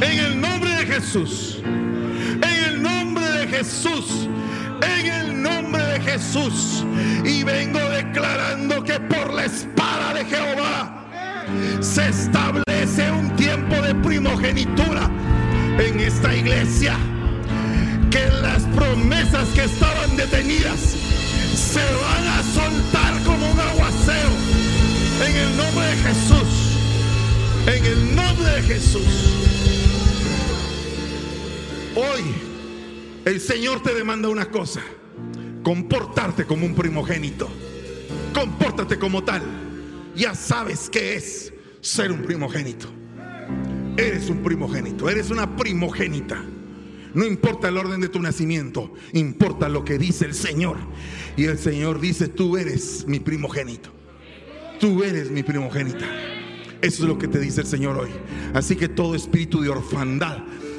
[0.00, 1.62] En el nombre de Jesús.
[1.64, 4.28] En el nombre de Jesús.
[4.82, 6.84] En el nombre de Jesús.
[7.24, 10.98] Y vengo declarando que por la espada de Jehová
[11.80, 15.08] se establece un tiempo de primogenitura
[15.78, 16.96] en esta iglesia
[18.10, 20.78] que las promesas que estaban detenidas
[21.54, 24.30] se van a soltar como un aguacero
[25.26, 26.72] en el nombre de Jesús.
[27.66, 29.32] En el nombre de Jesús.
[31.94, 32.22] Hoy
[33.24, 34.82] el Señor te demanda una cosa.
[35.62, 37.48] Comportarte como un primogénito.
[38.34, 39.42] Compórtate como tal.
[40.16, 43.01] Ya sabes qué es ser un primogénito.
[43.96, 46.42] Eres un primogénito, eres una primogénita.
[47.14, 50.78] No importa el orden de tu nacimiento, importa lo que dice el Señor.
[51.36, 53.90] Y el Señor dice, tú eres mi primogénito.
[54.80, 56.06] Tú eres mi primogénita.
[56.80, 58.10] Eso es lo que te dice el Señor hoy.
[58.54, 60.38] Así que todo espíritu de orfandad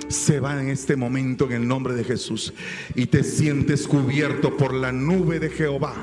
[0.10, 2.54] se va en este momento en el nombre de Jesús
[2.96, 5.96] y te sientes cubierto por la nube de Jehová.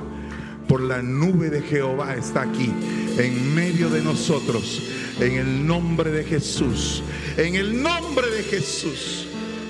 [0.69, 2.73] Por la nube de Jehová está aquí,
[3.19, 4.81] en medio de nosotros,
[5.21, 7.03] en el nombre de Jesús,
[7.37, 9.27] en el nombre de Jesús.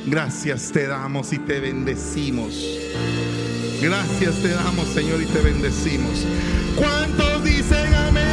[0.06, 2.54] Gracias te damos y te bendecimos.
[3.82, 6.24] Gracias te damos, Señor, y te bendecimos.
[6.76, 8.24] ¿Cuántos dicen amén?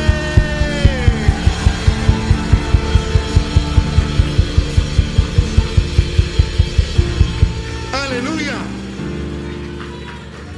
[7.93, 8.57] Aleluya.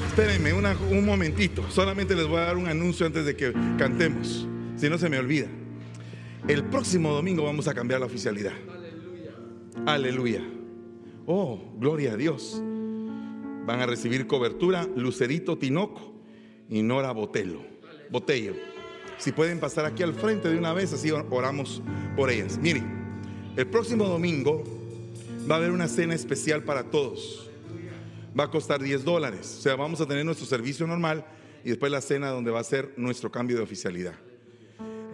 [0.07, 1.64] Espérenme un momentito.
[1.70, 4.47] Solamente les voy a dar un anuncio antes de que cantemos.
[4.76, 5.47] Si no se me olvida.
[6.48, 8.54] El próximo domingo vamos a cambiar la oficialidad.
[9.86, 10.42] Aleluya.
[11.26, 12.62] Oh, gloria a Dios.
[13.66, 16.16] Van a recibir cobertura Lucerito Tinoco
[16.70, 17.62] y Nora Botelo.
[18.10, 18.56] Botello.
[19.18, 21.84] Si pueden pasar aquí al frente de una vez, así oramos
[22.16, 22.58] por ellas.
[22.58, 22.82] Mire,
[23.56, 24.64] el próximo domingo
[25.50, 27.50] va a haber una cena especial para todos.
[28.38, 29.58] Va a costar 10 dólares.
[29.60, 31.26] O sea, vamos a tener nuestro servicio normal
[31.64, 34.16] y después la cena donde va a ser nuestro cambio de oficialidad.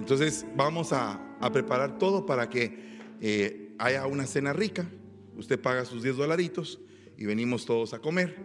[0.06, 1.20] Entonces vamos a,
[1.52, 2.78] preparar todo para que
[3.22, 4.88] eh, haya una cena rica.
[5.36, 6.80] Usted paga sus 10 dolaritos
[7.18, 8.38] y venimos todos a comer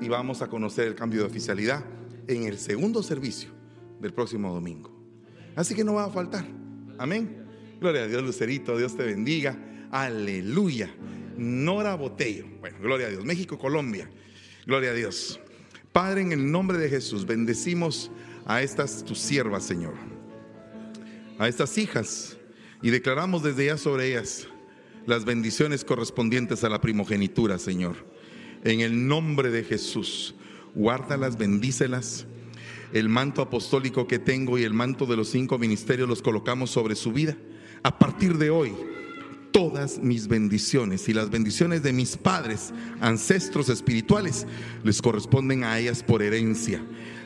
[0.00, 1.84] y vamos a conocer el cambio de oficialidad
[2.26, 3.50] en el segundo servicio
[4.00, 4.90] del próximo domingo.
[5.54, 6.44] Así que no va a faltar.
[6.98, 7.44] Amén.
[7.78, 8.76] Gloria a Dios, Lucerito.
[8.76, 9.56] Dios te bendiga.
[9.92, 10.92] Aleluya.
[11.36, 12.46] Nora Botello.
[12.58, 13.24] Bueno, gloria a Dios.
[13.24, 14.10] México, Colombia.
[14.66, 15.38] Gloria a Dios.
[15.92, 18.10] Padre, en el nombre de Jesús, bendecimos
[18.46, 20.13] a estas tus siervas, Señor.
[21.38, 22.36] A estas hijas.
[22.82, 24.46] Y declaramos desde ya sobre ellas
[25.06, 27.96] las bendiciones correspondientes a la primogenitura, Señor.
[28.62, 30.34] En el nombre de Jesús,
[30.74, 32.26] guárdalas, bendícelas.
[32.92, 36.94] El manto apostólico que tengo y el manto de los cinco ministerios los colocamos sobre
[36.94, 37.36] su vida.
[37.82, 38.72] A partir de hoy,
[39.50, 44.46] todas mis bendiciones y las bendiciones de mis padres, ancestros espirituales,
[44.82, 46.82] les corresponden a ellas por herencia.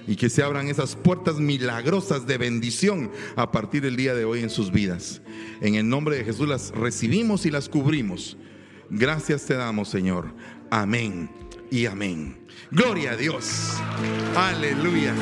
[0.09, 4.41] Y que se abran esas puertas milagrosas de bendición a partir del día de hoy
[4.41, 5.21] en sus vidas.
[5.61, 8.37] En el nombre de Jesús las recibimos y las cubrimos.
[8.91, 10.35] Gracias te damos, Señor.
[10.71, 11.31] Amén
[11.71, 12.39] y amén.
[12.71, 13.75] Gloria a Dios.
[14.35, 15.15] Aleluya.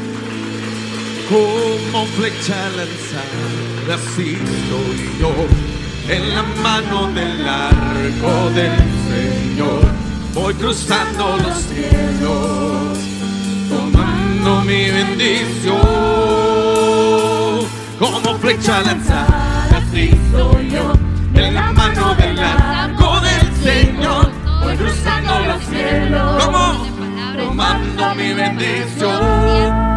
[1.28, 5.32] Como flecha lanzada, así estoy yo
[6.08, 8.78] en la mano del arco del
[9.10, 9.82] Señor.
[10.34, 12.98] Voy cruzando los cielos,
[13.76, 15.76] tomando mi bendición.
[17.98, 20.10] Como flecha lanzada, así
[20.70, 20.92] yo,
[21.34, 24.30] en la mano del arco del Señor.
[24.62, 26.86] Voy cruzando los cielos, como
[27.36, 29.95] tomando mi bendición.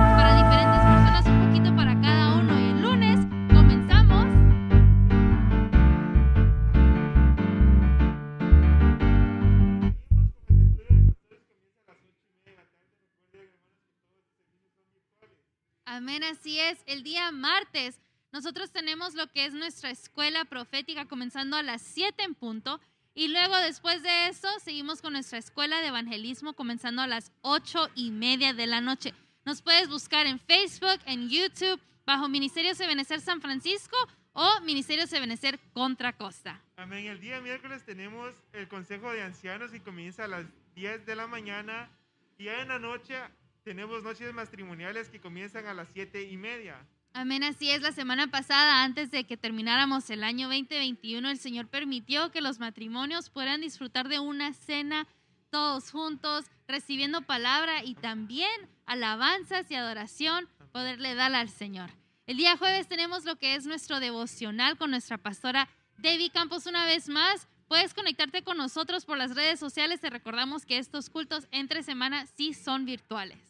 [16.00, 16.82] Amén, así es.
[16.86, 18.00] El día martes
[18.32, 22.80] nosotros tenemos lo que es nuestra escuela profética comenzando a las 7 en punto.
[23.14, 27.90] Y luego después de eso seguimos con nuestra escuela de evangelismo comenzando a las 8
[27.96, 29.14] y media de la noche.
[29.44, 33.98] Nos puedes buscar en Facebook, en YouTube, bajo Ministerio Benecer San Francisco
[34.32, 36.64] o Ministerio Benecer Contra Costa.
[36.78, 37.08] Amén.
[37.08, 40.46] El día miércoles tenemos el Consejo de Ancianos y comienza a las
[40.76, 41.90] 10 de la mañana.
[42.38, 43.18] Y en la noche
[43.64, 46.86] tenemos noches matrimoniales que comienzan a las siete y media.
[47.14, 47.82] Amén, así es.
[47.82, 52.60] La semana pasada, antes de que termináramos el año 2021, el Señor permitió que los
[52.60, 55.08] matrimonios puedan disfrutar de una cena
[55.50, 61.90] todos juntos, recibiendo palabra y también alabanzas y adoración, poderle dar al Señor.
[62.28, 66.86] El día jueves tenemos lo que es nuestro devocional con nuestra pastora Debbie Campos una
[66.86, 67.48] vez más.
[67.68, 70.00] Puedes conectarte con nosotros por las redes sociales.
[70.00, 73.49] Te recordamos que estos cultos entre semana sí son virtuales.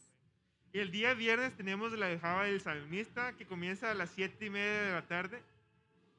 [0.72, 4.82] El día viernes tenemos la dejada del salmista que comienza a las siete y media
[4.84, 5.42] de la tarde.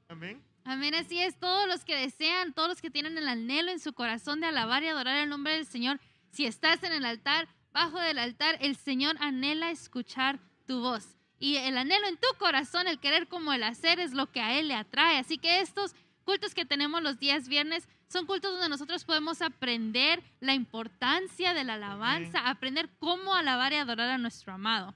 [0.08, 0.42] Amén.
[0.64, 1.38] Amén, así es.
[1.38, 4.82] Todos los que desean, todos los que tienen el anhelo en su corazón de alabar
[4.82, 6.00] y adorar el nombre del Señor,
[6.32, 11.16] si estás en el altar, bajo del altar, el Señor anhela escuchar tu voz.
[11.38, 14.58] Y el anhelo en tu corazón, el querer como el hacer, es lo que a
[14.58, 15.18] Él le atrae.
[15.18, 15.94] Así que estos
[16.24, 21.62] cultos que tenemos los días viernes son cultos donde nosotros podemos aprender la importancia de
[21.62, 24.94] la alabanza, aprender cómo alabar y adorar a nuestro amado.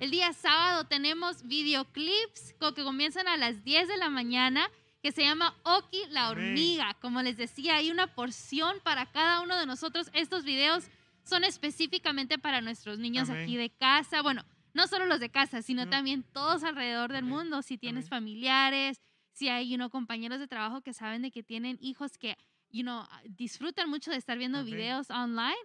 [0.00, 4.68] El día sábado tenemos videoclips que comienzan a las 10 de la mañana
[5.00, 6.94] que se llama Oki la hormiga.
[7.00, 10.10] Como les decía, hay una porción para cada uno de nosotros.
[10.12, 10.88] Estos videos
[11.22, 14.22] son específicamente para nuestros niños aquí de casa.
[14.22, 14.44] Bueno,
[14.74, 17.62] no solo los de casa, sino también todos alrededor del mundo.
[17.62, 19.00] Si tienes familiares,
[19.30, 22.36] si hay uno, compañeros de trabajo que saben de que tienen hijos que
[22.70, 24.72] you know, disfrutan mucho de estar viendo Amén.
[24.74, 25.56] videos online,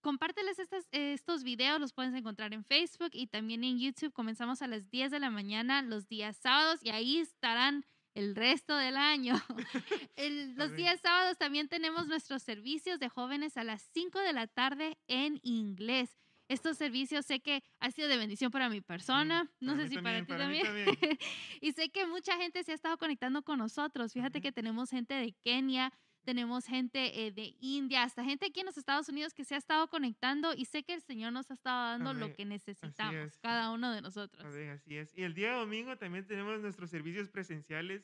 [0.00, 4.12] compárteles estas- estos videos, los puedes encontrar en Facebook y también en YouTube.
[4.12, 7.84] Comenzamos a las 10 de la mañana los días sábados y ahí estarán
[8.14, 9.34] el resto del año.
[10.16, 14.46] El- los días sábados también tenemos nuestros servicios de jóvenes a las 5 de la
[14.46, 16.16] tarde en inglés.
[16.46, 19.94] Estos servicios sé que ha sido de bendición para mi persona, no para sé si
[19.96, 20.66] para también, ti para también.
[20.66, 21.18] también.
[21.62, 24.12] y sé que mucha gente se ha estado conectando con nosotros.
[24.12, 24.42] Fíjate Ujú.
[24.42, 25.90] que tenemos gente de Kenia,
[26.24, 29.58] tenemos gente eh, de India, hasta gente aquí en los Estados Unidos que se ha
[29.58, 32.36] estado conectando y sé que el Señor nos ha estado dando lo Amén.
[32.36, 33.38] que necesitamos, es.
[33.38, 34.44] cada uno de nosotros.
[34.44, 35.16] Amén, así es.
[35.16, 38.02] Y el día domingo también tenemos nuestros servicios presenciales,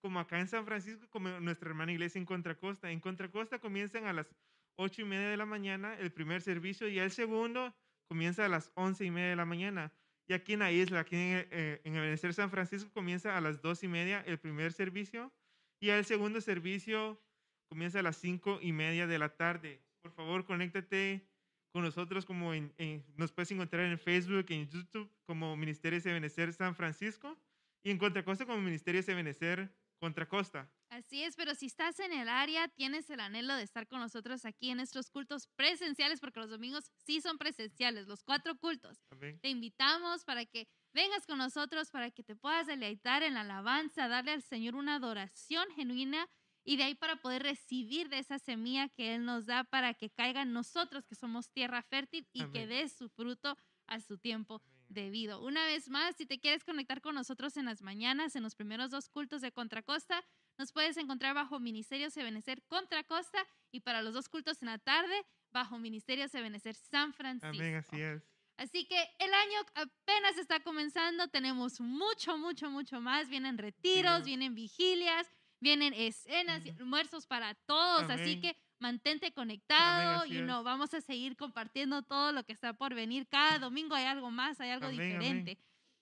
[0.00, 2.90] como acá en San Francisco, como nuestra hermana iglesia en Contracosta.
[2.90, 4.34] En Contracosta comienzan a las
[4.76, 7.74] ocho y media de la mañana el primer servicio y el segundo
[8.08, 9.92] comienza a las once y media de la mañana.
[10.28, 13.62] Y aquí en la isla, aquí en, eh, en Ebenezer San Francisco, comienza a las
[13.62, 15.32] dos y media el primer servicio
[15.80, 17.20] y el segundo servicio
[17.68, 19.82] comienza a las cinco y media de la tarde.
[20.02, 21.28] Por favor, conéctate
[21.72, 26.12] con nosotros como en, en- nos puedes encontrar en Facebook, en YouTube como Ministerio de
[26.12, 27.36] Benecer San Francisco
[27.82, 30.70] y en Contracosta como Ministerio de Benecer Contracosta.
[30.88, 34.44] Así es, pero si estás en el área, tienes el anhelo de estar con nosotros
[34.44, 38.98] aquí en nuestros cultos presenciales, porque los domingos sí son presenciales, los cuatro cultos.
[39.10, 39.38] Amén.
[39.40, 44.06] Te invitamos para que vengas con nosotros, para que te puedas deleitar en la alabanza,
[44.06, 46.28] darle al Señor una adoración genuina
[46.66, 50.10] y de ahí para poder recibir de esa semilla que Él nos da para que
[50.10, 53.56] caiga en nosotros, que somos tierra fértil y que dé su fruto
[53.86, 55.40] a su tiempo debido.
[55.42, 58.90] Una vez más, si te quieres conectar con nosotros en las mañanas, en los primeros
[58.90, 60.24] dos cultos de Contracosta,
[60.58, 65.14] nos puedes encontrar bajo Ministerios Ebenecer Contracosta y para los dos cultos en la tarde,
[65.52, 67.48] bajo Ministerios Ebenecer San Francisco.
[67.48, 68.22] Amén, así es.
[68.56, 73.28] Así que el año apenas está comenzando, tenemos mucho, mucho, mucho más.
[73.28, 74.24] Vienen retiros, Sí.
[74.24, 75.28] vienen vigilias,
[75.60, 78.10] vienen escenas y almuerzos para todos.
[78.10, 78.40] Así Amén.
[78.40, 80.64] que mantente conectado así y no es.
[80.64, 83.26] vamos a seguir compartiendo todo lo que está por venir.
[83.28, 85.58] Cada domingo hay algo más, hay algo Amén, diferente.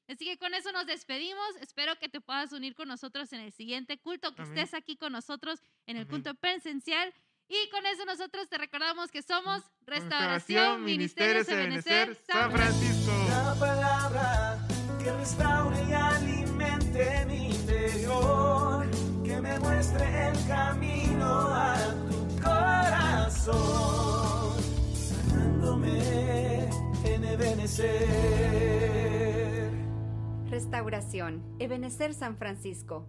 [0.09, 1.57] Así que con eso nos despedimos.
[1.61, 4.59] Espero que te puedas unir con nosotros en el siguiente culto, que Amén.
[4.59, 6.11] estés aquí con nosotros en el Amén.
[6.11, 7.13] culto presencial.
[7.49, 13.13] Y con eso nosotros te recordamos que somos Restauración Restauración Ministerios de Benecer San Francisco.
[13.29, 14.67] La palabra
[14.99, 18.64] que restaure y alimente mi interior,
[19.45, 21.77] me muestre el camino a
[22.09, 23.53] tu corazón,
[24.95, 26.71] sanándome
[27.05, 27.85] en Ebenecer.
[30.49, 31.43] Restauración.
[31.59, 33.07] Ebenecer San Francisco.